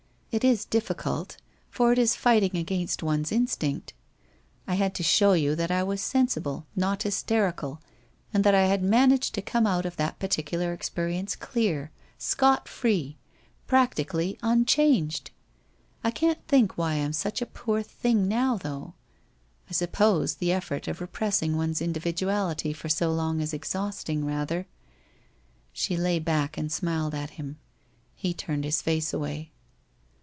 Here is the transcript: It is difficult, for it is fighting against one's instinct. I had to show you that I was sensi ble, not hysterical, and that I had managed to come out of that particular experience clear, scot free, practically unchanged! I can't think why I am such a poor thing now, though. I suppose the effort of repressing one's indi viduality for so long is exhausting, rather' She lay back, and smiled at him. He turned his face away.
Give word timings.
It 0.33 0.45
is 0.45 0.63
difficult, 0.63 1.35
for 1.69 1.91
it 1.91 1.99
is 1.99 2.15
fighting 2.15 2.55
against 2.55 3.03
one's 3.03 3.33
instinct. 3.33 3.93
I 4.65 4.75
had 4.75 4.95
to 4.95 5.03
show 5.03 5.33
you 5.33 5.55
that 5.55 5.71
I 5.71 5.83
was 5.83 6.01
sensi 6.01 6.39
ble, 6.39 6.65
not 6.73 7.03
hysterical, 7.03 7.81
and 8.33 8.45
that 8.45 8.55
I 8.55 8.61
had 8.67 8.81
managed 8.81 9.35
to 9.35 9.41
come 9.41 9.67
out 9.67 9.85
of 9.85 9.97
that 9.97 10.19
particular 10.19 10.71
experience 10.71 11.35
clear, 11.35 11.91
scot 12.17 12.69
free, 12.69 13.17
practically 13.67 14.39
unchanged! 14.41 15.31
I 16.01 16.11
can't 16.11 16.39
think 16.47 16.77
why 16.77 16.91
I 16.93 17.03
am 17.03 17.11
such 17.11 17.41
a 17.41 17.45
poor 17.45 17.83
thing 17.83 18.29
now, 18.29 18.55
though. 18.55 18.93
I 19.69 19.73
suppose 19.73 20.35
the 20.35 20.53
effort 20.53 20.87
of 20.87 21.01
repressing 21.01 21.57
one's 21.57 21.81
indi 21.81 21.99
viduality 21.99 22.73
for 22.73 22.87
so 22.87 23.11
long 23.11 23.41
is 23.41 23.53
exhausting, 23.53 24.23
rather' 24.23 24.65
She 25.73 25.97
lay 25.97 26.19
back, 26.19 26.57
and 26.57 26.71
smiled 26.71 27.13
at 27.13 27.31
him. 27.31 27.59
He 28.15 28.33
turned 28.33 28.63
his 28.63 28.81
face 28.81 29.13
away. 29.13 29.51